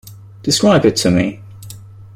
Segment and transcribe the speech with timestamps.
[0.41, 1.39] Describe it to me.